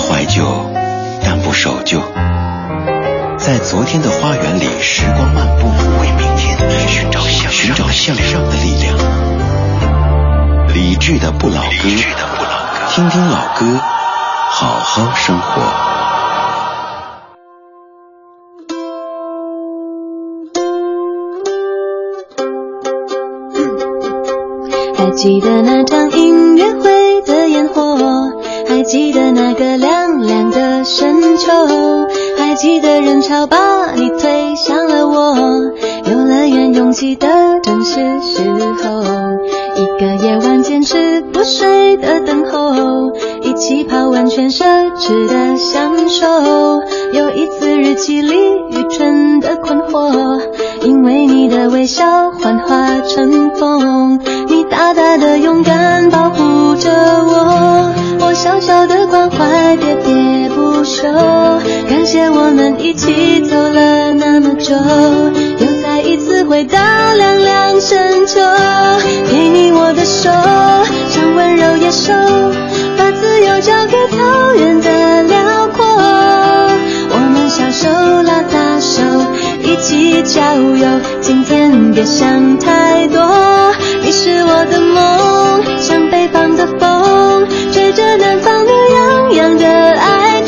[0.00, 0.44] 怀旧，
[1.22, 2.00] 但不守旧。
[3.38, 5.68] 在昨天的花园里，时光漫步，
[6.00, 8.96] 为明天寻找向寻找向上的力量。
[10.74, 11.88] 理智的不老歌，
[12.90, 13.80] 听听老歌，
[14.50, 15.62] 好好生活。
[24.96, 27.96] 还记得那场音乐会的烟火，
[28.68, 29.69] 还记得那个
[30.92, 31.52] 深秋，
[32.36, 35.36] 还记得人潮把你推向了我，
[36.10, 37.28] 游乐园拥挤的
[37.62, 38.42] 正是时
[38.82, 39.00] 候，
[39.76, 44.64] 一个夜晚坚持不睡的等候，一起泡温泉奢
[44.96, 46.26] 侈的享受，
[47.12, 48.34] 有一次日记里
[48.70, 50.40] 愚蠢的困惑，
[50.82, 61.02] 因为你的微笑幻化成风，你大大的勇敢保护着我，我小小的关怀喋喋不休，
[61.88, 68.40] 感谢我们一起走了那么久，又再一次回到凉凉深秋，
[69.30, 70.30] 给你我的手，
[71.10, 72.12] 像温柔野兽，
[72.96, 75.84] 把自由交给草原的辽阔，
[77.10, 77.88] 我们小手
[78.22, 79.02] 拉大手，
[79.62, 83.20] 一起郊游，今天别想太多，
[84.02, 90.42] 你是我的梦，像北方的风，吹着南方的洋洋的哀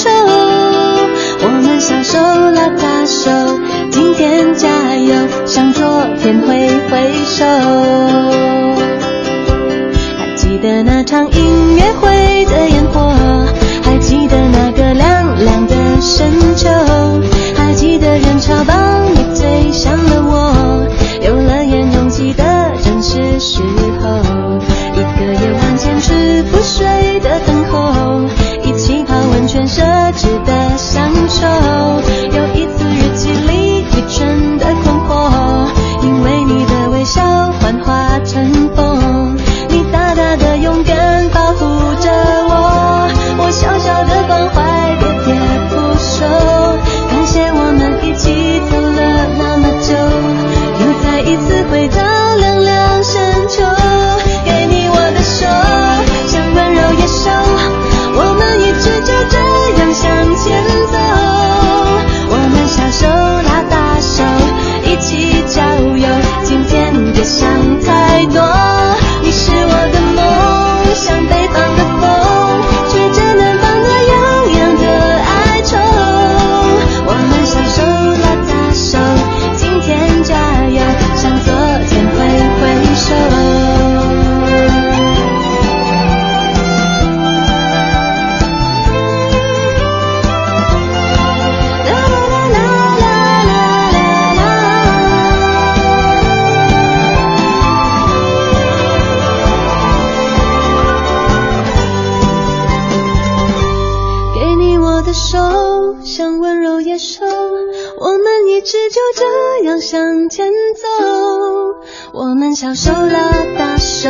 [112.62, 113.18] 小手拉
[113.58, 114.08] 大手，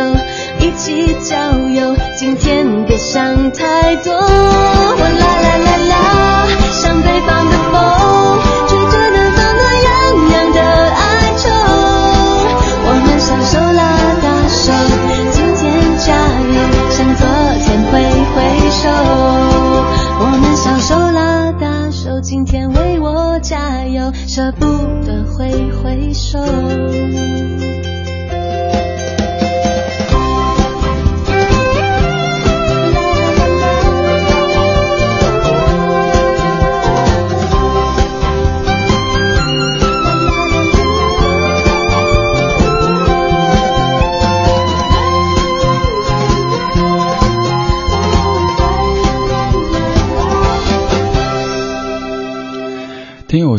[0.60, 4.12] 一起郊游，今天别想太多。
[4.12, 7.56] 我啦啦啦啦，像北方的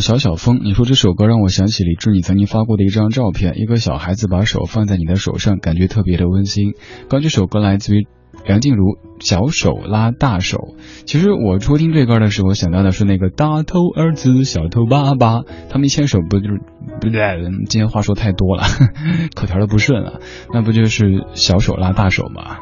[0.04, 6.74] 小小风，你说这首歌让我想起李志你曾经发过的一张照片，一个小孩子把手放在你的手上，感觉特别的温馨。
[7.08, 8.06] 刚这首歌来自于
[8.44, 8.84] 梁静茹，
[9.20, 10.58] 《小手拉大手》。
[11.06, 15.40] 其实我初听这歌的时候，想到的是那个大头儿子小头爸爸，
[15.70, 16.60] 他们牵手不就是
[17.00, 17.40] 不对？
[17.70, 18.64] 今天话说太多了，
[19.34, 20.20] 口条都不顺了，
[20.52, 22.58] 那不就是小手拉大手吗？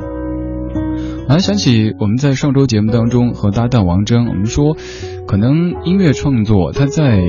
[1.29, 4.77] 我还想起我们在上周节目当中和搭档王铮，我们说，
[5.27, 7.23] 可能音乐创作他在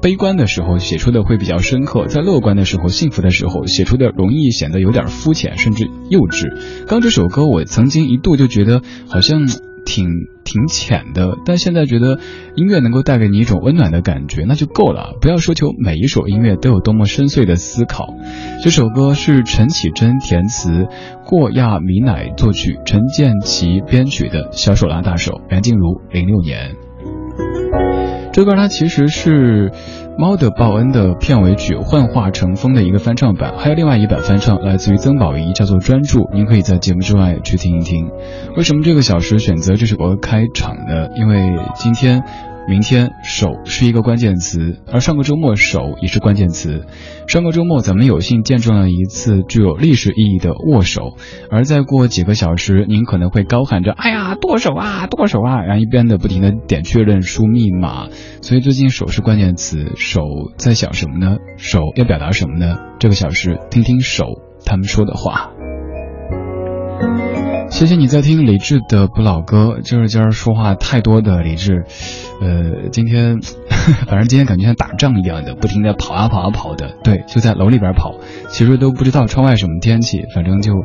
[0.00, 6.86] 悲观的时候写出的会比较深刻，在乐观的时候、幸福的时候写出的容易显得有点肤浅，甚至幼稚。
[6.86, 9.48] 刚这首歌，我曾经一度就觉得好像
[9.84, 10.06] 挺
[10.44, 12.18] 挺浅的，但现在觉得
[12.56, 15.16] 音乐能够带给你一种温暖的感觉，那就够了。
[15.20, 18.14] 不要奢求每一首音乐都有多么深邃的思考。
[18.62, 20.86] 这首歌是陈绮贞填词，
[21.24, 26.74] 过亚米乃作曲，陈建奇编曲的《小手拉大手》，梁静茹，零六年。
[28.34, 29.70] 这歌它其实是。
[30.16, 36.20] 《猫的报恩》的片尾曲幻化成风的一个翻唱版，还有另外一版翻唱，来自于曾宝仪，叫做《专注》。
[36.32, 38.08] 您可以在节目之外去听一听。
[38.56, 41.08] 为什么这个小时选择这首歌开场呢？
[41.16, 42.22] 因为今天。
[42.66, 46.86] 明天手是一个关键词，而上个周末手也是关键词。
[47.26, 51.16] 上个周末咱们有幸见证了一次具有历史意义的握手，
[51.50, 58.08] 而再过几个小时，您可能会高喊着：“哎呀，剁手啊，剁手啊！”然后一边的不停的点确认输密码。
[58.40, 60.22] 所以最近手是关键词，手
[60.56, 61.36] 在想什么呢？
[61.58, 62.76] 手要表达什么呢？
[62.98, 64.24] 这个小时听听手
[64.64, 65.50] 他们说的话。
[67.74, 71.84] 谢谢你在听李志的不老歌，就是今儿说话太多的李志，
[72.40, 73.40] 呃，今天
[74.06, 78.14] 反正今天感觉像打仗一样的，不停的跑啊跑啊跑的，对，就在楼里边跑，
[78.48, 80.84] 其实都不知道窗外什么天气，反正就，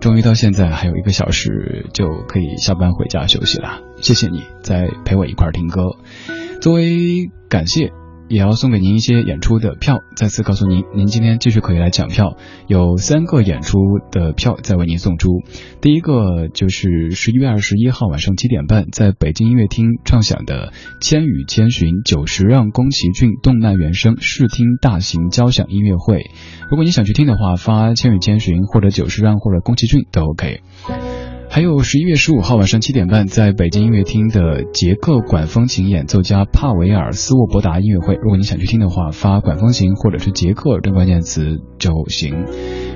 [0.00, 3.80] 终于到现在还有一个小时就可以下班回家休息了。
[4.00, 5.96] 谢谢你在陪我一块听歌，
[6.60, 7.90] 作为感谢。
[8.30, 9.98] 也要送给您一些演出的票。
[10.16, 12.36] 再次告诉您，您今天继续可以来抢票，
[12.68, 13.78] 有三个演出
[14.10, 15.28] 的票在为您送出。
[15.80, 26.30] 第一个就是十一月二十一号晚上七点半，在北京音乐厅唱响的《千与千寻》九十让宫崎骏动漫原声试听大型交响音乐会。
[26.70, 30.60] 如果你想去听的话，发《千与千寻》或者九十让或者宫崎骏都 OK。
[31.52, 38.14] 还有十一月十五号晚上七点半，在北京音乐厅的捷克管风琴演奏家帕维尔斯沃伯达音乐会。
[38.14, 42.46] 如果你想去听的话，发管风琴或者是捷克这关键词就行。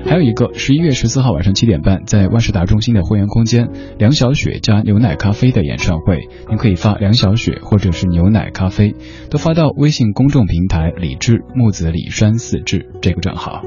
[0.05, 3.67] 还有一个十一月十四号晚上七点半，在万事达中心的会员空间，
[3.97, 8.95] 梁小雪加牛奶咖啡的演唱会，您可以发梁小雪或者是牛奶咖啡，
[9.29, 13.61] 都发到微信公众平台李志木子李山四志这个账号。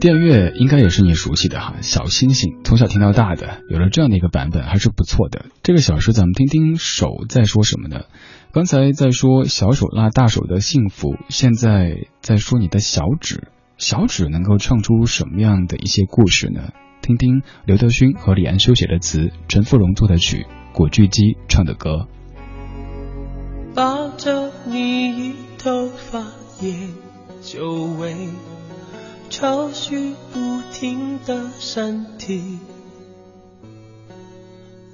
[0.00, 5.46] 电乐应该也是你熟悉的哈，小星星从小听到大的，有了这样的一个版本还是不错的。
[5.64, 8.02] 这个小时咱们听听手在说什么呢？
[8.52, 16.70] 刚才在说小手拉大手的幸福，现在在说你的小指，小指能够唱出什么样的一些故事呢？
[17.02, 22.06] 听听刘德勋和李安修写的词，陈富荣作的曲，古巨基唱的歌。
[23.74, 26.24] 抱着你一头发
[26.60, 26.90] 研
[27.42, 28.14] 究为。
[29.30, 30.38] 愁绪不
[30.72, 32.58] 停的身体，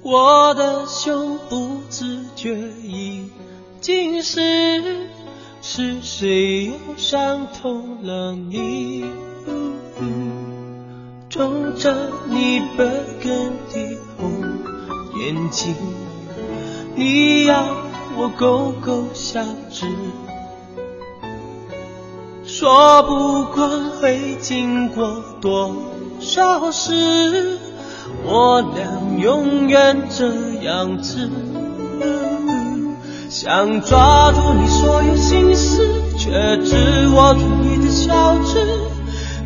[0.03, 3.29] 我的胸不自觉已
[3.79, 5.07] 经湿，
[5.61, 9.05] 是谁又伤痛了你？
[11.29, 12.87] 冲着你本
[13.21, 14.31] 根的红
[15.19, 15.73] 眼睛，
[16.95, 17.65] 你要
[18.15, 19.85] 我勾勾小指。
[22.57, 23.69] 说不管
[23.99, 25.75] 会经过多
[26.21, 27.59] 少事，
[28.23, 30.29] 我俩永远这
[30.63, 31.29] 样子。
[33.29, 35.85] 想抓住你所有心思，
[36.17, 36.31] 却
[36.63, 38.65] 只握住你的小指，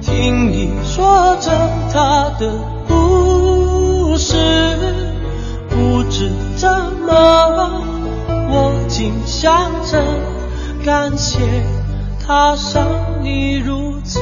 [0.03, 1.49] 听你说着
[1.91, 2.53] 他的
[2.87, 4.37] 故事。
[5.67, 6.69] 不知怎
[7.07, 7.81] 么，
[8.51, 9.51] 我竟想
[9.83, 9.99] 着
[10.85, 11.39] 感谢。
[12.29, 12.85] 踏上
[13.23, 14.19] 你如此，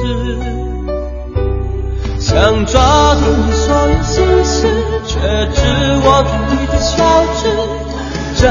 [2.18, 4.66] 想抓住你所有心思，
[5.06, 5.20] 却
[5.52, 5.60] 只
[6.06, 7.50] 握住你的小指。
[8.34, 8.48] 这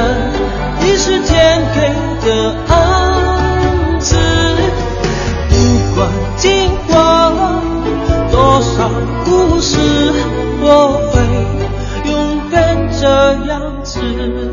[0.85, 1.89] 已是天给
[2.23, 4.15] 的恩赐，
[5.49, 5.55] 不
[5.95, 6.93] 管经过
[8.31, 8.91] 多少
[9.25, 9.79] 故事，
[10.61, 13.07] 我会永远这
[13.49, 14.46] 样子。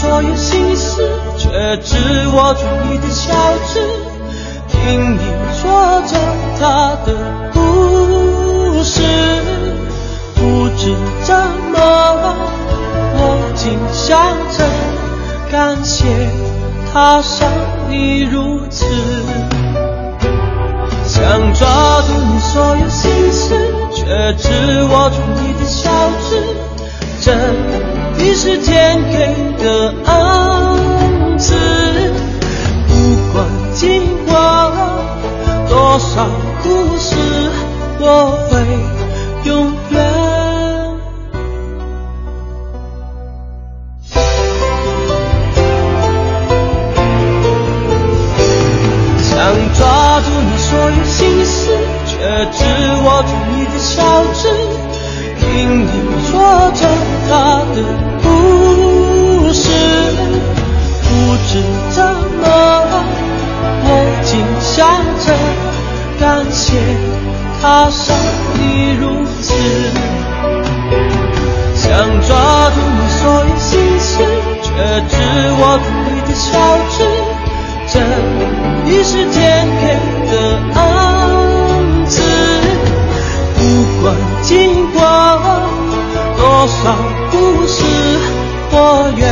[0.00, 1.96] 所有心事，却只
[2.28, 3.32] 握住你的小
[3.66, 3.80] 指，
[4.68, 5.20] 听你
[5.60, 6.16] 说着
[6.60, 7.12] 他的
[7.52, 9.02] 故事。
[10.36, 12.36] 不知怎么了，
[13.16, 14.16] 我竟想
[14.56, 14.64] 着
[15.50, 16.04] 感谢
[16.92, 17.48] 他伤
[17.90, 18.86] 你如此，
[21.06, 21.66] 想抓
[22.02, 24.48] 住你所有心事，却只
[24.84, 25.90] 握住你的小
[26.30, 26.40] 指，
[27.20, 27.87] 真。
[28.28, 31.54] 你是天给的恩赐。
[32.86, 32.92] 不
[33.32, 34.34] 管经过
[35.66, 36.28] 多少
[36.62, 36.68] 故
[36.98, 37.16] 事，
[37.98, 38.52] 我会
[66.68, 66.76] 谢
[67.62, 68.14] 他伤
[68.52, 69.54] 你如此，
[71.74, 71.88] 想
[72.20, 74.12] 抓住你所有心思，
[74.62, 74.68] 却
[75.08, 75.16] 只
[75.58, 76.46] 握住你的小
[76.90, 76.96] 指，
[77.90, 77.94] 这
[78.86, 79.82] 已是天给
[80.30, 80.34] 的
[80.74, 80.84] 恩
[82.06, 82.12] 赐。
[83.56, 83.58] 不
[84.02, 84.52] 管经
[84.92, 85.00] 过
[86.36, 86.76] 多少
[87.30, 87.82] 故事，
[88.72, 88.76] 我
[89.16, 89.26] 愿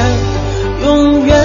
[0.87, 1.37] 永远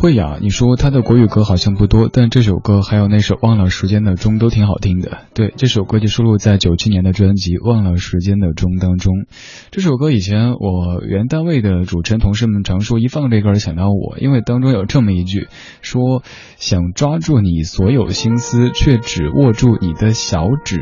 [0.00, 5.26] 慧雅，你说他的国语歌好像不多，但这首歌还有那首《忘了时间的钟》都挺好听的。
[5.34, 9.26] 对，这首歌就收录在九七年的专辑《忘了时间的钟》当中。
[9.70, 15.48] 这首歌以前我原单位的主持人同事们常说，一放这歌想到我，因为当中有这么一句，
[15.82, 16.22] 说
[16.56, 20.80] 想抓住你所有心思，却只握住你的小指。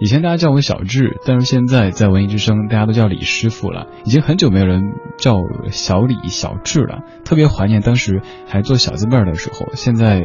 [0.00, 3.86] 以前大家叫我小智，但是现在在文艺之声，大家都叫李师傅了。
[4.04, 4.82] 已经很久没有人
[5.18, 5.36] 叫
[5.70, 8.22] 小李、小智了，特别怀念当时。
[8.56, 10.22] 来做小字辈的时候，现在，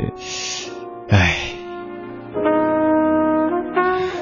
[1.09, 1.35] 唉，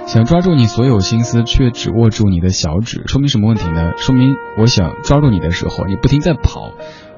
[0.07, 3.91] 想抓住你所有心思，却只握住你的小指，说明什么问题呢？
[3.97, 6.71] 说明我想抓住你的时候，你不停在跑，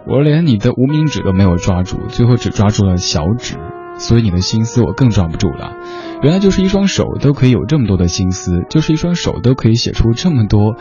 [0.05, 3.55] 我连你的无名指都没有抓住，最后只抓住了小指，
[3.97, 5.75] 所以你的心思我更抓不住了。
[6.23, 10.75] 原来就是一双手都可以有这么多的心思，就是一双手都可以写出这么多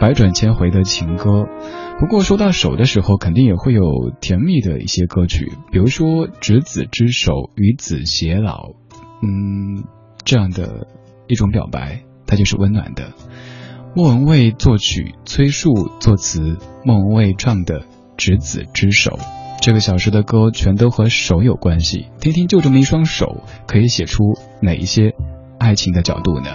[0.00, 1.46] 百转千回的情歌。
[1.98, 3.82] 不过说到手的时候，肯定也会有
[4.20, 8.70] 甜蜜的一些歌曲，比如说“执子之手，与子偕老”，
[9.22, 9.84] 嗯，
[10.24, 10.86] 这样的
[11.28, 13.12] 一种表白，它就是温暖的。
[13.96, 17.80] 莫文蔚作曲，崔恕作词，莫文蔚唱的
[18.16, 19.12] 《执子之手》，
[19.64, 22.10] 这个小时的歌全都和手有关系。
[22.20, 25.14] 听听，就这么一双手，可以写出哪一些
[25.58, 26.50] 爱情的角度呢？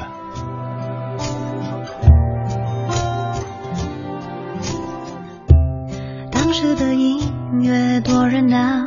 [6.31, 7.19] 当时的音
[7.63, 8.85] 乐多热闹，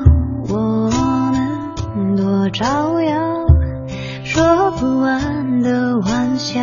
[0.48, 0.88] 我
[1.32, 3.46] 们多招摇，
[4.22, 6.60] 说不完的玩笑。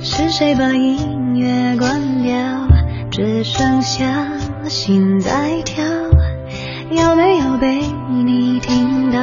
[0.00, 2.73] 是谁把音乐关掉？
[3.16, 4.26] 只剩下
[4.68, 5.84] 心在跳，
[6.90, 9.20] 有没有被你听到？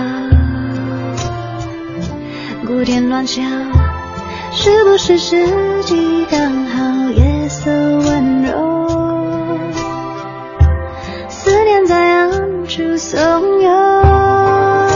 [2.65, 3.41] 古典乱敲，
[4.53, 5.45] 是不是时
[5.83, 7.09] 机刚好？
[7.09, 9.59] 夜色温柔。
[11.27, 13.19] 思念在暗处怂
[13.59, 14.87] 恿，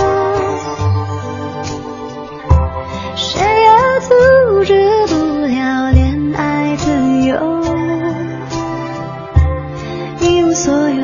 [3.17, 4.13] 谁也阻
[10.65, 10.95] 所有，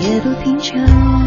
[0.00, 1.23] 也不贫穷。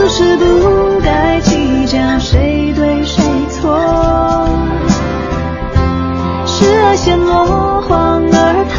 [0.00, 4.48] 是不是不该计较谁对谁错？
[6.46, 8.78] 是爱先落荒而逃。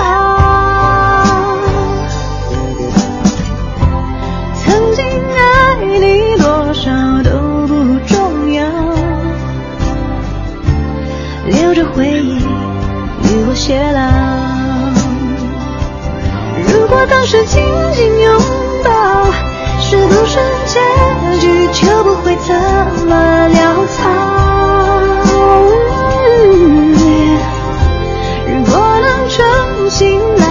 [4.56, 5.06] 曾经
[5.38, 6.92] 爱你多少
[7.24, 7.74] 都不
[8.08, 8.64] 重要，
[11.46, 14.02] 留着回忆与我偕老。
[16.68, 17.62] 如果当时紧
[17.94, 18.42] 紧拥
[18.84, 18.90] 抱，
[19.80, 20.40] 是不是
[21.42, 22.54] 就不会这
[23.08, 23.12] 么
[23.50, 23.58] 潦
[23.88, 24.00] 草？
[28.48, 28.72] 如果
[29.02, 29.40] 能重
[29.90, 30.00] 新
[30.38, 30.51] 来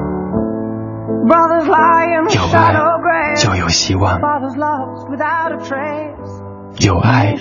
[2.29, 6.85] 有爱.就有希望，Fathers lost without a trace.
[6.85, 7.35] 有爱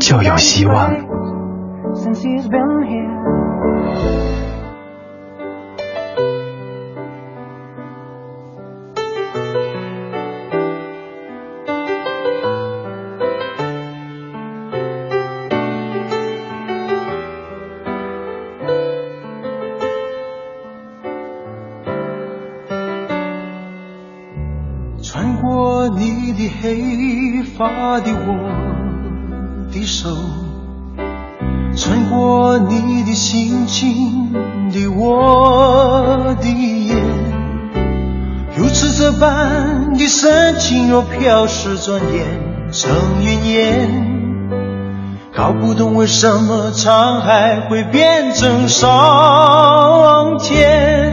[0.00, 0.90] 就有希望。
[27.60, 30.08] 发的我的手，
[31.76, 34.32] 穿过你的心情
[34.72, 36.96] 的我的眼，
[38.56, 42.26] 如此这般的深情若飘逝，转眼
[42.72, 42.90] 成
[43.22, 43.90] 云烟。
[45.36, 51.12] 搞不懂为什么沧海会变成桑田。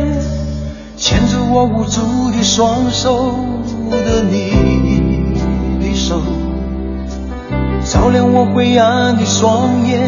[0.96, 3.36] 牵着我无助的双手
[3.92, 4.87] 的你
[6.08, 6.22] 手，
[7.84, 10.00] 照亮我灰暗的双眼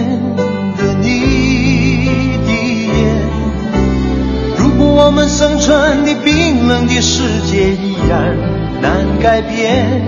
[0.78, 2.06] 的你
[2.48, 2.54] 的
[2.86, 2.90] 眼。
[4.56, 8.34] 如果我们生存的冰冷的世界依然
[8.82, 10.02] 难改变，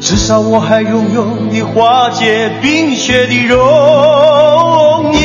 [0.00, 5.20] 至少我还拥有你化解冰雪的容颜。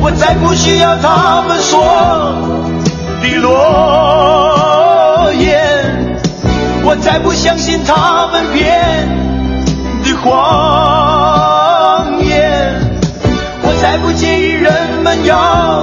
[0.00, 1.84] 我再不需要他们说。
[3.20, 4.45] 的诺，
[7.16, 9.08] 再不相信他们编
[10.04, 12.74] 的谎言，
[13.62, 14.70] 我再不介意人
[15.02, 15.75] 们要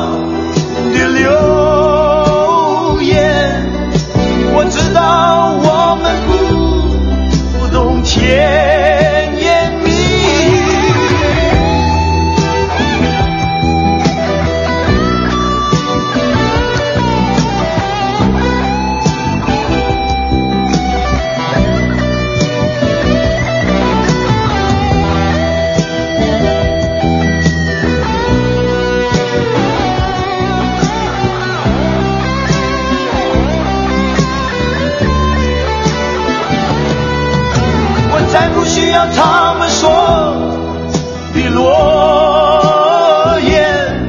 [38.93, 39.89] 要他们说
[41.33, 41.73] 的诺
[43.41, 44.07] 言，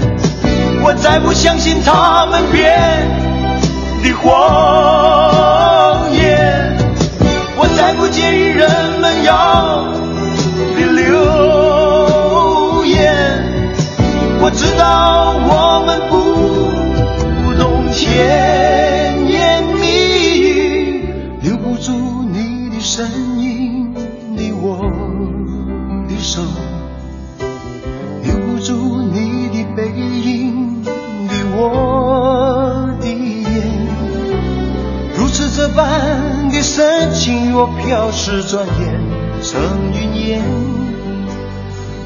[0.83, 2.79] 我再不相信他们编
[4.03, 6.77] 的谎言，
[7.57, 8.68] 我再不介意人
[9.01, 9.87] 们要
[10.77, 12.92] 的流言，
[14.42, 16.14] 我知道我们不
[17.59, 18.54] 懂天
[37.57, 39.01] 我飘逝，转眼
[39.40, 39.61] 成
[39.93, 40.43] 云烟。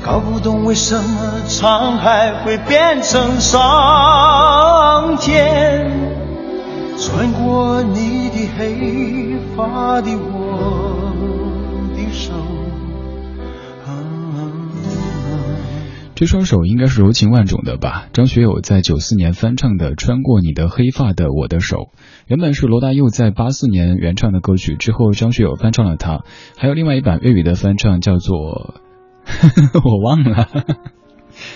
[0.04, 5.90] 搞不懂为什么沧海会变成桑田。
[6.98, 10.87] 穿过你的黑发的我
[16.18, 18.08] 这双手应该是柔情万种的吧？
[18.12, 21.76] 张学友在九四年翻唱的《穿过你的黑发的我的手》，
[22.26, 26.24] 原本是罗大佑在八四年原唱的歌曲，之后张学友翻唱了它。
[26.56, 28.74] 还有另外一版粤语的翻唱，叫做
[29.84, 30.48] 我忘了。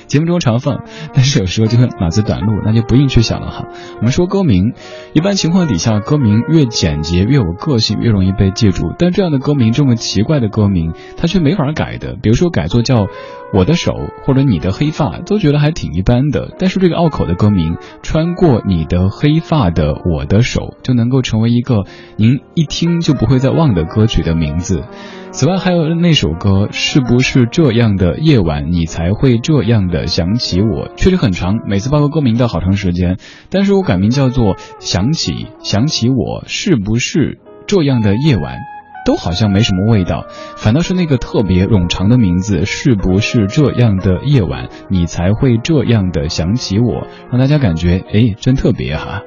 [0.07, 3.67] 节目中常放，但是有时候就会脑子短路，那就不用去想了哈。
[3.97, 4.73] 我们说歌名，
[5.13, 8.93] 一般情况底下，歌名越简洁越有个性，越容易被记住。
[8.99, 12.17] 但这样的歌名，这么奇怪的歌名，它却没法改的。
[12.23, 13.05] 比如说改作叫
[13.55, 13.93] 《我的手》
[14.25, 16.55] 或者《你的黑发》，都觉得还挺一般的。
[16.59, 21.85] 但是这个拗口的歌名《穿过你的黑发的我的手》，就能够成为一个
[22.17, 24.85] 您一听就不会再忘的歌曲的名字。
[25.33, 30.91] 此外，还有那首歌，是不是这样的夜晚，你才会这样的想起我？
[30.95, 33.17] 确实很长，每次报个歌名都好长时间。
[33.49, 38.59] 但是我改名叫做想起，想起我，是不是这样的夜晚，
[39.07, 40.27] 都好像没什么味道。
[40.57, 47.07] 反倒是那个特别冗长的名字，是不是这样的夜晚，你才会这样的想起我？
[47.31, 49.23] 让大家感觉，哎，真特别哈。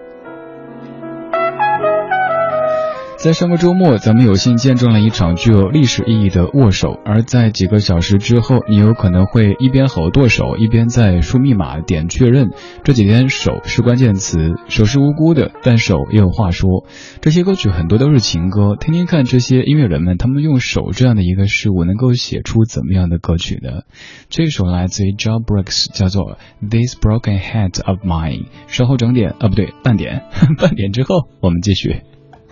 [3.25, 6.99] 在上个周末，咱们有幸见证了一场具有历史意义的握手。
[7.03, 12.51] 而在几个小时之后，你有可能会一边吼剁手，一边在输密码点确认。
[12.83, 16.85] 这几天，手是关键词，手是无辜的，但手也有话说。
[17.19, 23.81] 这些歌曲很多都是情歌，听听看这些音乐人们，他们用手这样的一个事物，能够写出怎么样的歌曲呢？
[24.29, 26.37] 这首来自于 John Brooks，叫做
[26.69, 28.43] 《This Broken Heart of Mine》。
[28.67, 30.25] 稍后整点啊，不对，半点，
[30.61, 32.03] 半点之后我们继续。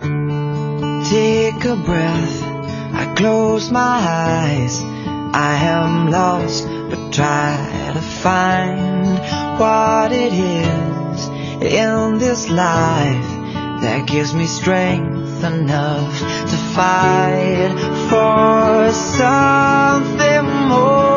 [0.04, 2.42] Take a breath,
[2.92, 4.82] I close my eyes.
[4.82, 9.18] I am lost, but try to find
[9.58, 11.28] what it is
[11.62, 13.30] in this life
[13.82, 17.72] that gives me strength enough to fight
[18.10, 21.14] for something more.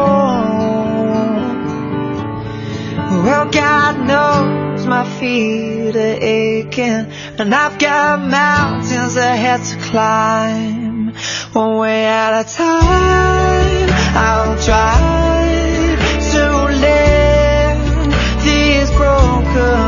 [3.25, 11.13] Well, God knows my feet are aching, and I've got mountains ahead to climb.
[11.53, 15.95] One way at a time, I'll try
[16.31, 16.43] to
[16.83, 19.86] lift these broken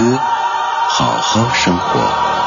[0.00, 0.18] 歌，
[0.88, 2.39] 好好生活。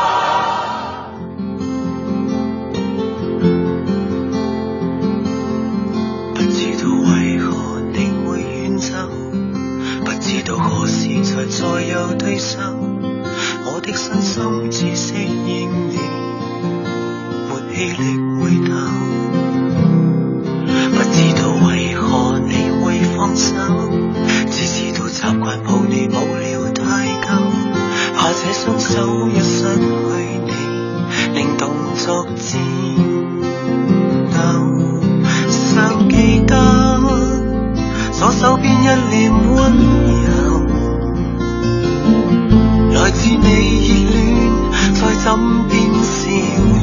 [45.43, 46.23] 身边消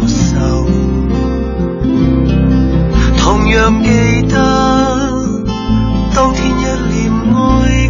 [0.07, 0.67] 瘦
[3.17, 3.89] 同样记
[4.29, 4.35] 得
[6.15, 7.01] 当天一脸
[7.33, 7.39] 哀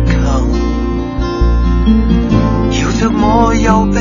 [0.06, 0.14] 求
[2.70, 3.96] 摇着我右臂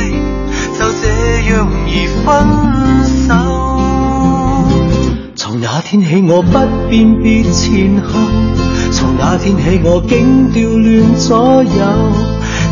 [0.78, 1.04] 就这
[1.50, 1.52] 样
[1.88, 1.92] 而
[2.24, 2.28] 分
[3.26, 3.28] 手。
[5.36, 6.54] 从那天起我不
[6.88, 8.10] 辨别前后
[8.92, 12.39] 从那天起我竟掉乱左右。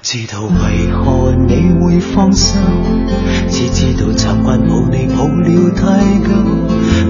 [0.00, 2.56] 知道为何你会放手，
[3.50, 5.82] 只知道习惯抱你抱了太
[6.20, 6.28] 久，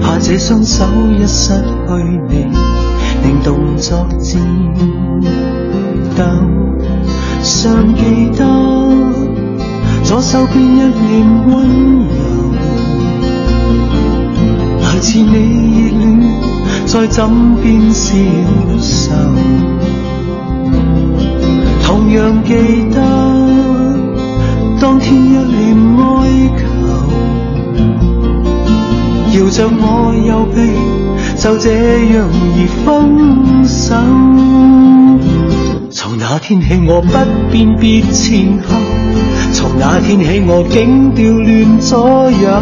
[0.01, 0.83] 怕这双手
[1.17, 1.63] 一失去
[2.27, 2.47] 你，
[3.23, 4.41] 令动作颤
[6.17, 6.23] 抖。
[7.43, 8.43] 尚记得
[10.03, 11.69] 左手边一脸温
[12.07, 12.09] 柔。
[14.81, 16.21] 来自你热恋，
[16.85, 18.15] 在枕边消
[18.81, 19.13] 受。
[21.89, 22.53] 同样记
[22.93, 23.01] 得
[24.79, 26.05] 当天一脸哀
[26.55, 26.61] 求，
[29.33, 30.57] 摇着我右臂，
[31.35, 31.73] 就这
[32.13, 32.85] 样而分
[33.67, 33.95] 手。
[35.89, 37.07] 从那天起我不
[37.51, 38.75] 辨别前后，
[39.51, 42.61] 从那天起我竟调乱左右。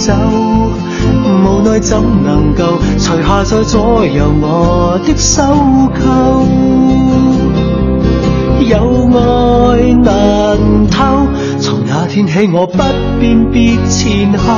[0.00, 0.14] 走，
[1.44, 5.42] 无奈怎能够除下再左右我的手
[5.94, 6.46] 扣？
[8.66, 10.56] 有爱难
[10.90, 11.26] 偷，
[11.60, 12.82] 从那天起我不
[13.20, 14.54] 辨别前后，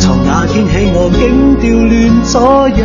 [0.00, 2.84] 从那天起我竟掉乱左右。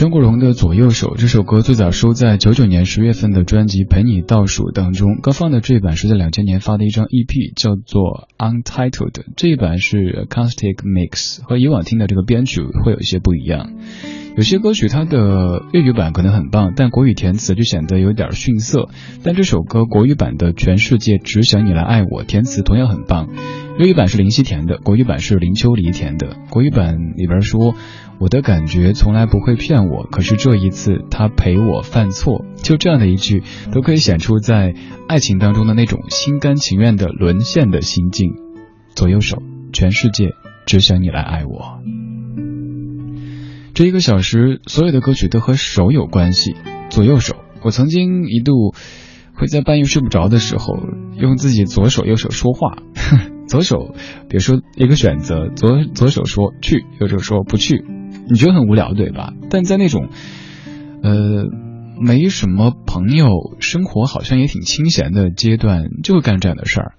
[0.00, 9.24] 张国荣的《左右手》这首歌最早收在九九年十月份的专辑《陪你倒数》当中，刚放的这一版是在两千年发的一张 EP，叫做 Untitled。
[9.36, 13.74] 这一版是 Acoustic Mix，和以往听的这个编曲会有一些不一样。
[14.36, 18.88] 有些歌曲它的粤语版可能很棒，但国语填词就显得有点逊色。
[19.22, 23.28] 但这首歌国语版的《全世界只想你来爱我》填词同样很棒。
[23.78, 26.36] 粤语版是林夕填的，国语版是林秋离填的。
[26.48, 27.74] 国语版里边说
[28.18, 34.74] ：“我的感觉从来不会骗我，可是这一次他陪我犯错。”就这样的一句，都可以显出在
[35.08, 38.32] 爱情当中的那种心甘情愿的沦陷的心境。
[38.94, 40.30] 左右手，全世界
[40.66, 41.99] 只想你来爱我。
[43.74, 46.54] 这一个小时，所有的歌曲都和手有关系，
[46.90, 47.36] 左右手。
[47.62, 48.74] 我曾经一度
[49.34, 50.74] 会在半夜睡不着的时候，
[51.16, 52.76] 用自己左手右手说话。
[53.46, 53.94] 左手，
[54.28, 57.84] 比如说一个选择，左左手说去，右手说不去，
[58.28, 59.32] 你觉得很无聊，对吧？
[59.50, 60.08] 但在那种，
[61.02, 61.46] 呃，
[62.00, 63.28] 没什么朋友，
[63.58, 66.94] 生活好像也挺清闲的阶段，就会干这样的事儿。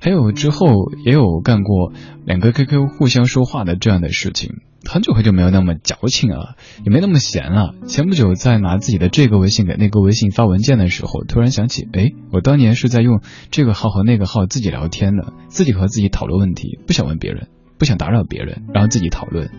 [0.00, 0.68] 还有之后
[1.04, 1.92] 也有干过
[2.24, 4.54] 两个 QQ 互相说话的这样的事情，
[4.88, 7.74] 很久很久没有那么矫情了，也没那么闲了。
[7.86, 19.50] 前不久在拿自己的这个微信给那个微信发文件的时候，突然想起，哎，我当年是在用这个号和那个号自己聊天的，自己和自己讨论问题，不想问别人，不想打扰别人，然后自己讨论。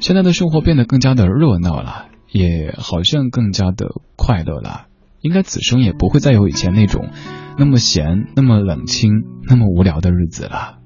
[0.00, 3.86] 现在的生活变得更加的热闹了，也好像更加的
[4.16, 4.86] 快乐了。
[5.20, 7.10] 应该此生也不会再有以前那种
[7.56, 9.12] 那么闲、那么冷清、
[9.48, 10.78] 那么无聊的日子了。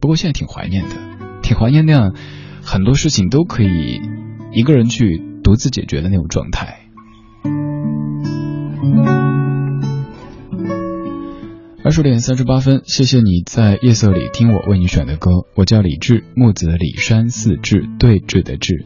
[0.00, 0.94] 不过现在挺怀念的，
[1.42, 2.14] 挺怀念那样
[2.62, 4.00] 很多事情都可以
[4.52, 6.76] 一个人去独自解决的那种状态。
[11.82, 15.30] 二十点三十八分，谢谢你在夜色里听我为你选的歌。
[15.56, 18.84] 我叫李志，木子李山四志对峙的志。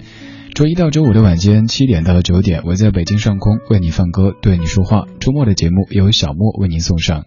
[0.54, 5.06] 周一到周五的晚间七点到九点，我在北京上空为你放歌，对你说话。
[5.18, 7.24] 周末的节目由小莫为您送上。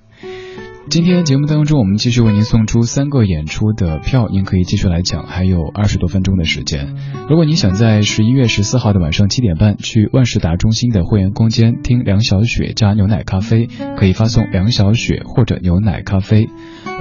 [0.89, 6.95] 今天节目当中，我们继续为您送出三个演出的票，您可以继续来抢，还有二十多分钟的时间。
[7.29, 16.47] 如果你想在十一月十四号的晚上七点半去万事达中心的会员空间听梁小雪加牛奶咖啡，可以发送梁小雪或者牛奶咖啡。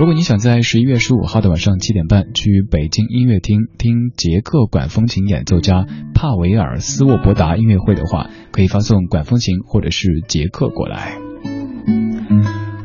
[0.01, 11.19] 如果你想在十一月十五号的晚上七点半去北京音乐厅听捷克管风琴演奏家帕维尔斯沃伯达音乐会的话，可以发送管风琴或者是捷克过来。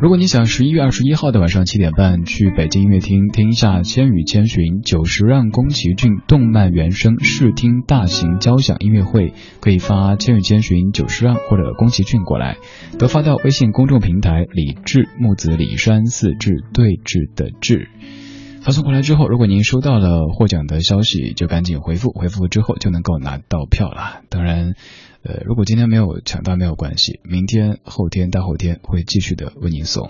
[0.01, 12.57] 如果你想十一月二十一号的晚上七点半去北京音乐厅听一下《千与千寻》九十让宫崎骏动漫原声试听大型交响音乐会，可以发《千与千寻》九十让或者宫崎骏过来，
[12.97, 17.87] 都发到微信公众平台李志木子李山四志对峙的志。
[18.63, 24.21] 发送过来之后，如果您收到了获奖的消息，就赶紧回复，回复之后就能够拿到票了。
[24.29, 24.73] 当然。
[25.23, 30.09] 呃，如果今天没有抢到没有关系，明天、后天、大后天会继续的为您送。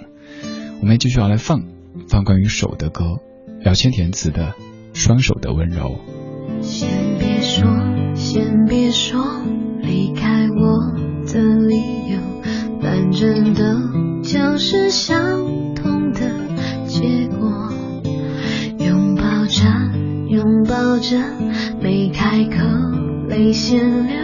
[0.79, 1.63] 我们继续要来放
[2.07, 3.17] 放关于手的歌，
[3.65, 4.53] 姚谦填词的
[4.97, 5.99] 《双手的温柔》。
[6.61, 6.87] 先
[7.19, 7.67] 别说，
[8.15, 9.21] 先别说
[9.81, 10.95] 离开我
[11.27, 11.75] 的理
[12.09, 12.17] 由，
[12.81, 16.21] 反正都将是相同的
[16.87, 17.40] 结果。
[19.61, 19.69] 拥抱着，
[20.27, 21.17] 拥抱着，
[21.81, 22.57] 没开口，
[23.27, 24.15] 泪先流。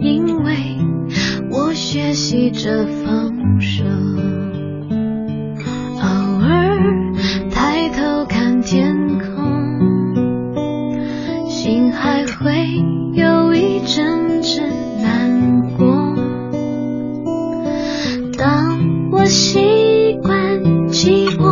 [0.00, 0.54] 因为
[1.50, 3.84] 我学习着放手，
[6.00, 6.06] 偶
[6.42, 6.78] 尔
[7.50, 10.56] 抬头看天空，
[11.48, 12.66] 心还会
[13.14, 14.68] 有一阵阵
[15.00, 16.14] 难过。
[18.36, 18.78] 当
[19.10, 21.43] 我习惯寂寞，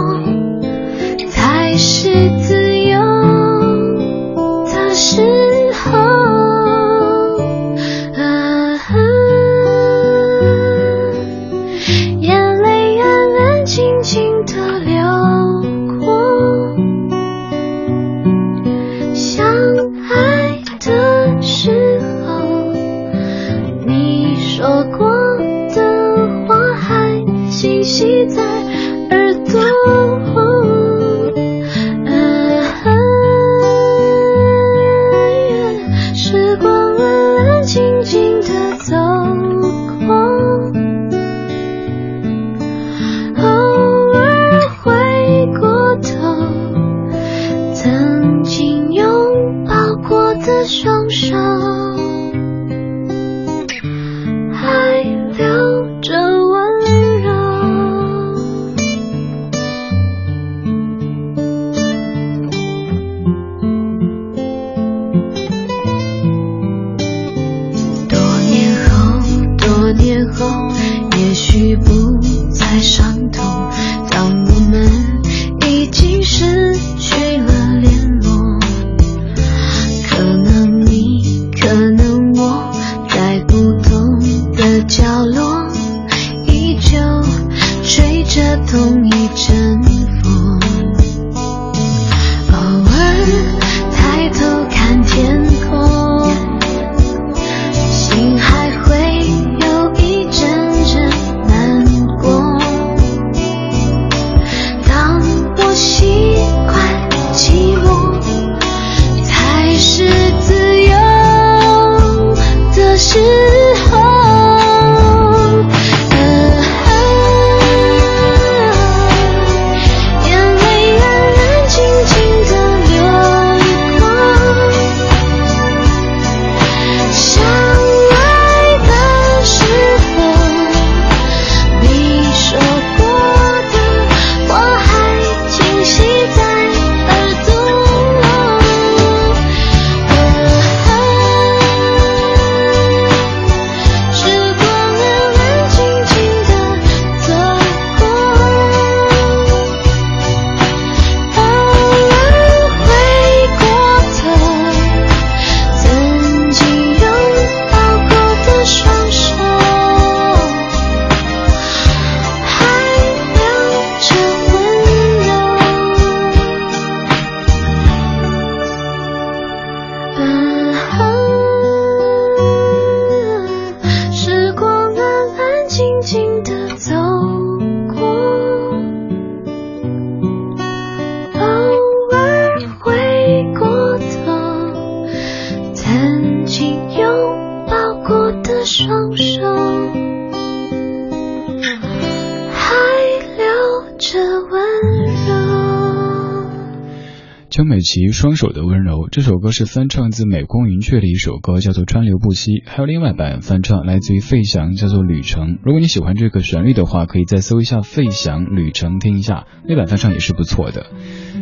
[197.93, 205.57] 其《双手的温柔》这首歌是翻唱自美空云雀的一首歌，叫做《川流不息》，还有另外版翻唱来自于费翔，叫做《旅程》。
[205.63, 210.87] 如果你喜欢这个旋律的话，可以再搜一下费翔《旅程》听一下，那版翻唱也是不错的。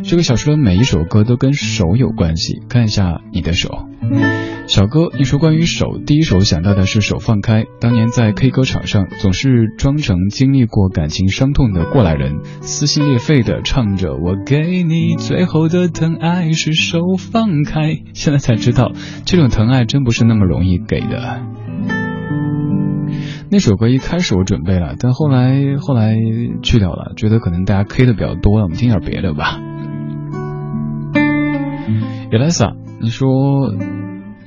[0.03, 3.85] 这个小说的每一首歌都跟手有关系，看一下你的手。
[4.67, 7.63] 小哥，一说关于手，第一首想到的是《手放开》。
[7.81, 18.93] 当年在 K 歌场上，总是装成经历过感情伤痛的过来人，撕心裂肺的唱着：“我给你最后的疼爱是手放开。”现在才知道，
[19.25, 21.41] 这种疼爱真不是那么容易给的。
[23.49, 26.15] 那首歌一开始我准备了，但后来后来
[26.63, 29.59] 去掉了，觉得可能大家 K 的比较多了，我们听点别的吧。
[32.31, 33.27] Elsa，你说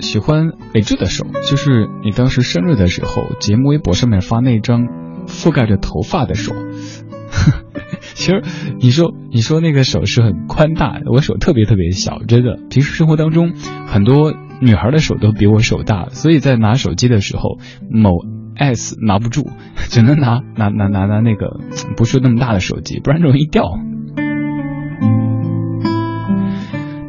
[0.01, 4.87] 喜欢李志的手，就是你当时生日的时候，节目微博上面发那张
[5.27, 6.53] 覆盖着头发的手。
[8.15, 8.43] 其实
[8.79, 12.59] 你说你说那个手是很宽大，我手特别特别小，真的。
[12.71, 13.53] 平时生活当中，
[13.87, 17.59] 很多女孩的手都比我手大，所以在拿手机的时候，
[17.91, 18.11] 某
[18.57, 21.59] S 拿不住，只能拿拿拿拿拿那个
[21.97, 23.65] 不是那么大的手机，不然容易掉。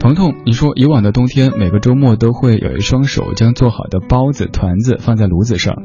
[0.05, 5.81] 彤彤，你说以往的冬天，每个周末都会有一双手将做好的包子、团子放在炉子上，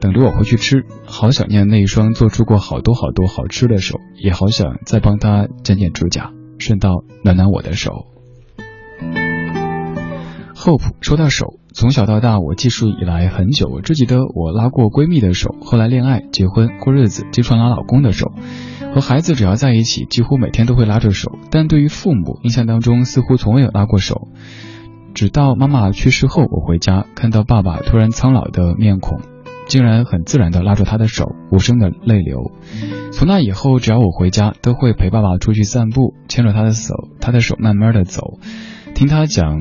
[0.00, 0.84] 等着我回去吃。
[1.06, 8.04] 好想念那一双做出过好多好多好吃的手，也好想再帮他剪剪指甲，顺道暖暖我的手。
[10.54, 18.30] Hope 说到手，从小到大我记述以来很久，我只记得我拉过闺蜜的手，后来恋爱、结婚、过日子，经常拉老公的手。
[18.94, 24.28] 和孩子只要在一起，几乎每天都会拉着手，但对于父母，印象当中似乎从未有拉过手。
[25.14, 29.20] 直到妈妈去世后，我回家看到爸爸突然苍老的面孔，
[29.66, 32.52] 竟然很自然的拉住他的手，无声的泪流。
[33.10, 38.38] 从那以后，只要我回家，都会陪爸爸出去散步，牵着他的手，他的手慢慢的走，
[38.94, 39.58] 听他讲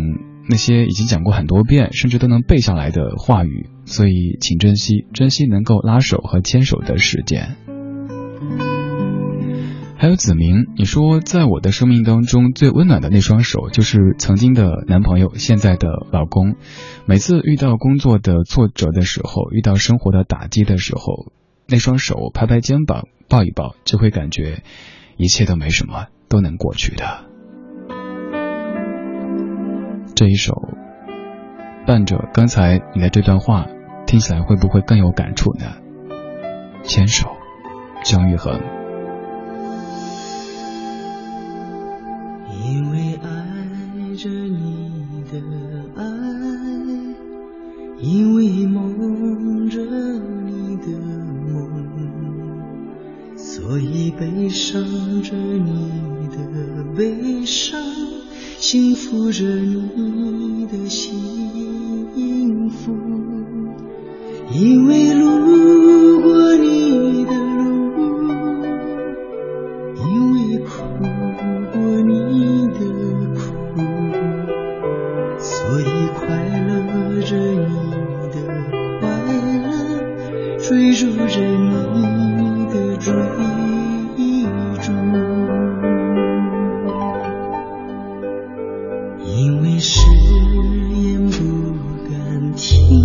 [0.47, 3.67] 那些已经讲过很多遍，甚至都能背下来的话语。
[3.85, 7.55] 所以，请珍惜，珍惜能够拉手和牵手的时间。
[10.03, 16.57] 还有子明，你说在我的生命当中最温暖的那双手，就是曾经的男朋友，现在的老公。
[17.05, 21.31] 每次遇到工作的挫折的时候，遇到生活的打击的时候，
[21.69, 24.63] 那双手拍拍肩膀，抱一抱，就会感觉
[25.15, 27.23] 一切都没什么，都能过去的。
[30.15, 30.67] 这一首
[31.87, 33.67] 伴着刚才你的这段话，
[34.05, 35.77] 听起来会不会更有感触呢？
[36.83, 37.29] 牵手，
[38.03, 38.59] 姜育恒。
[89.35, 91.39] 因为誓言不
[92.07, 93.02] 敢听，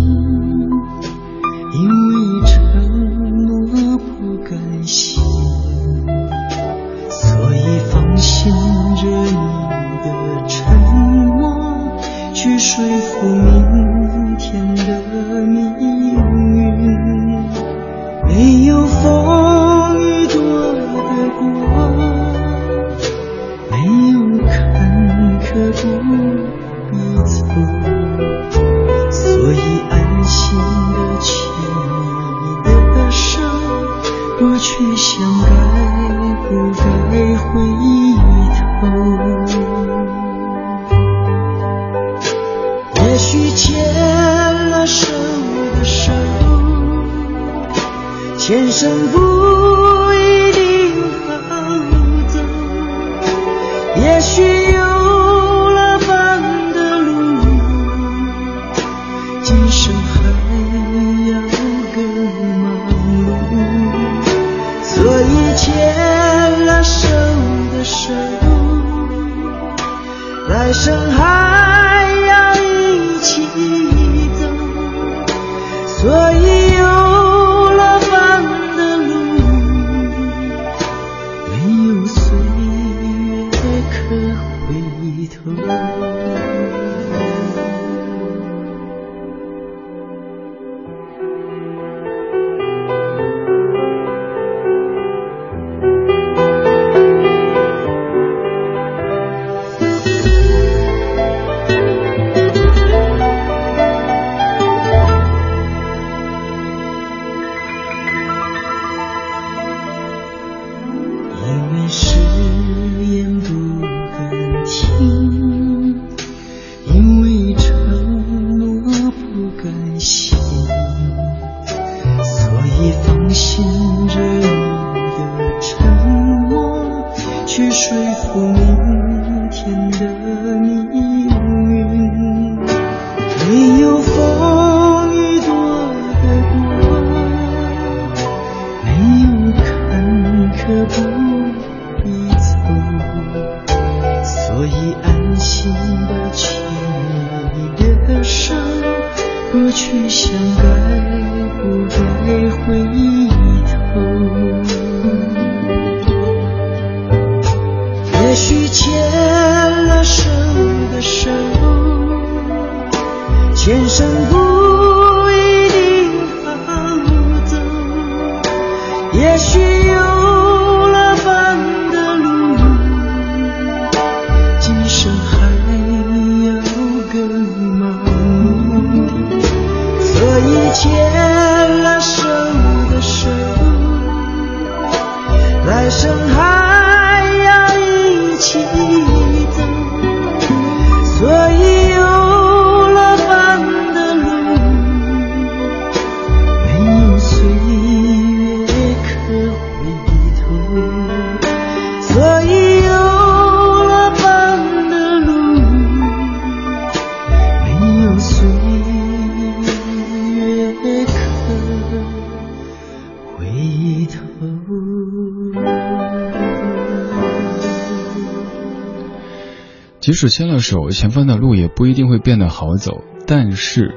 [220.09, 223.03] 即使牵了手，前方的路也不一定会变得好走。
[223.27, 223.93] 但是，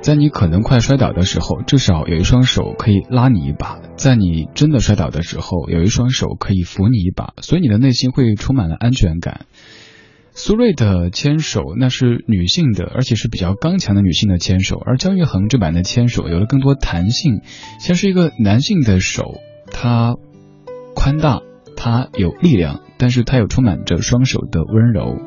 [0.00, 7.34] 在你可能快摔倒的时候，至少有一双手可以拉你一把；在你真的摔倒的时候，有一双手可以扶你一把。
[7.42, 9.46] 所以你的内心会充满了安全感。
[10.34, 17.40] 苏芮的牵手那是女性的，而且是比较刚强的女性的牵手，而姜育恒这版的牵手有了更多弹性，
[17.80, 19.24] 像是一个男性的手，
[19.72, 20.14] 它
[20.94, 21.40] 宽大，
[21.76, 22.82] 它有力量。
[22.98, 25.18] 但是他又充满着双手的温柔。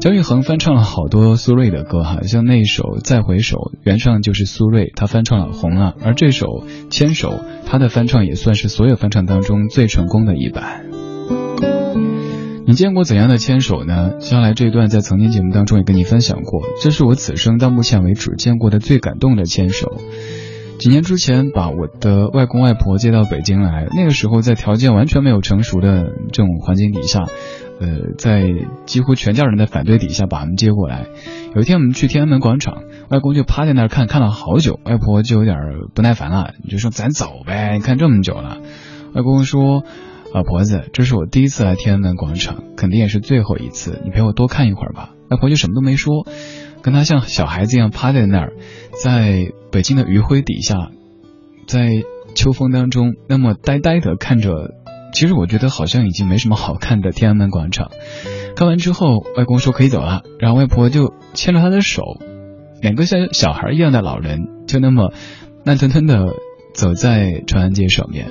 [0.00, 5.94] 姜育恒翻唱了好多苏芮的歌，哈，像那首《再回首》，原唱就是苏芮，他翻唱了红了。
[6.04, 6.46] 而这首
[6.90, 7.30] 《牵手》，
[7.64, 10.84] 他的翻唱也算是所有翻唱当中最成功的一版。
[12.66, 14.18] 你见过怎样的牵手呢？
[14.18, 20.00] 接下来这段在曾经节目当中也跟你分享过，这是我此生到目前为止见过的最感动的牵手。
[20.78, 27.24] 几年之前，把我的外公外婆接到北京来，那个时候在条件完全没有成熟的这种环境底下，
[27.80, 28.44] 呃，在
[28.84, 31.06] 几乎全家人的反对底下把他们接过来。
[31.54, 35.56] 有一天我们去天安门广场，外公就趴在那儿看，看了好久，外婆就有点
[35.94, 38.58] 不耐烦了，就说：“咱走呗，你看这么久了。”
[39.14, 39.84] 外公说
[40.34, 46.26] ：“老婆子，这是我第一次来天安门广场，肯定也是最后一次，你陪我多看一会儿吧。”外婆就什么都没说。
[46.84, 48.52] 跟他像小孩子一样趴在那儿，
[49.02, 50.90] 在北京的余晖底下，
[51.66, 51.88] 在
[52.34, 54.74] 秋风当中，那么呆呆的看着。
[55.14, 57.90] 其实我觉得好像已经没什么好看的天安门广场。
[58.54, 62.02] 看完之后，外公说可以走了，然后外婆就牵着他的手，
[62.82, 65.12] 两个像小孩一样的老人就那么
[65.64, 66.34] 慢吞吞的
[66.74, 68.26] 走在长安街上面。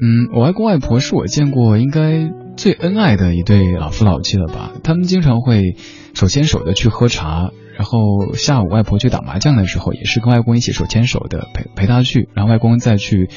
[0.00, 4.72] 嗯，我外公外婆是我见过应该最恩爱的一对老夫老妻了吧？
[4.82, 5.76] 他们经常会。
[6.14, 13.28] 手牵手的去喝茶，然后下午外婆去打麻将的时候，也是跟外公一起手牵手的陪陪他去，然后外公再去，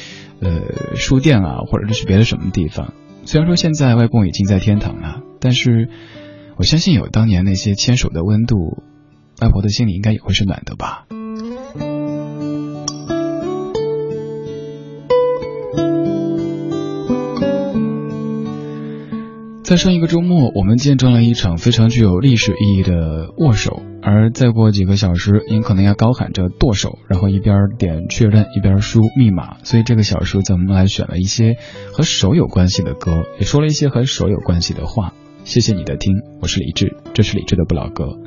[0.42, 2.94] 呃，书店啊，或者是去别的什么地方。
[3.26, 5.90] 虽然说现在外公已经在天堂了，但是
[6.56, 8.84] 我相信有当年那些牵手的温度，
[9.42, 11.08] 外婆的心里应该也会是暖的吧。
[19.68, 29.58] 在上一个周末，我们见证了一场非常具有历史意义的握手，而再过几个小时，您可能要高喊着剁手，然后一边点确认，一边输密码。
[29.64, 31.58] 所以这个小时，咱们来选了一些
[31.92, 35.14] 和手有关系的歌，也说了一些和手有关系的话。
[35.44, 38.18] 谢谢你的听，我是李志，这是李志的不老歌。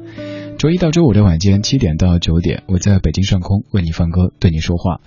[0.60, 5.00] 周一到周五的晚间七点到九点，我在北京上空为你放歌，对你说话。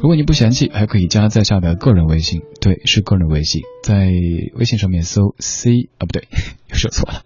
[0.00, 4.08] 如果你不嫌弃，还可以加在下的个人微信，对，是个人微信，在
[4.54, 6.28] 微信上面搜 C 啊，不对，
[6.70, 7.24] 又说错了，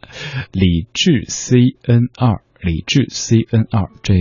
[0.50, 4.14] 李智 C N 二，李智 C N 二这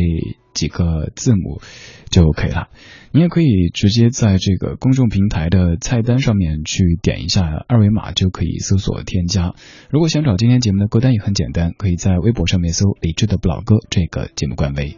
[0.53, 1.61] 几个字母
[2.09, 2.67] 就 OK 了。
[3.15, 9.53] 你也可以直接在这个公众平台的菜单上面去点一下二维码，就可以搜索添加。
[9.91, 14.97] 如果想找今天节目的歌单也很简单，可以在微博上面搜“李智的不老歌”这个节目官微。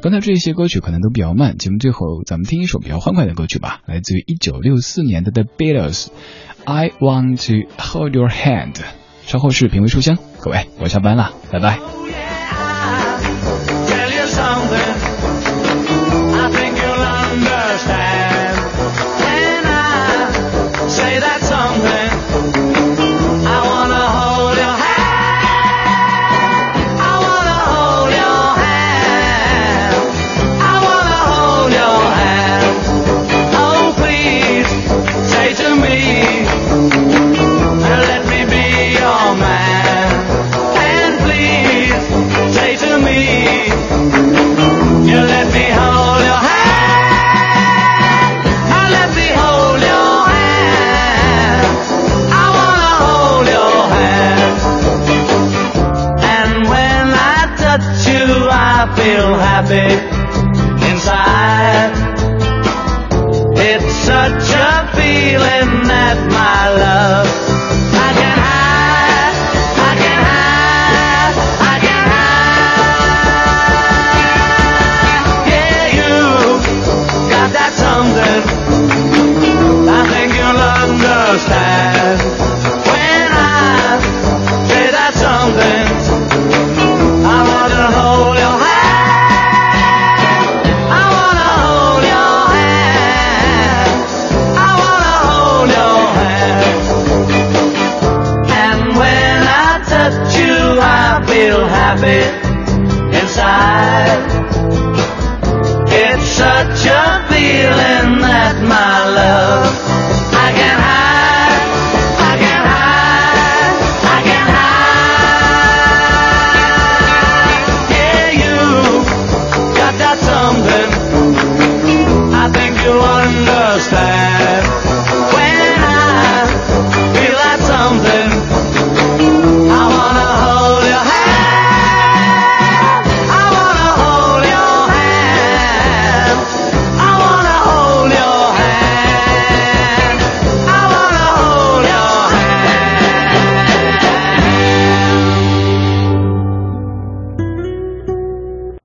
[0.00, 8.76] 刚才这些歌曲可能都比较慢，节目最后咱们听一首比较欢快的歌曲吧，来自于一九六四年的 The Beatles，I Want to Hold Your Hand。
[9.26, 12.39] 稍后是品味书香，各位，我下班了，拜拜。
[14.40, 15.09] something.
[58.96, 59.90] Feel happy
[60.90, 61.92] inside.
[63.56, 64.39] It's such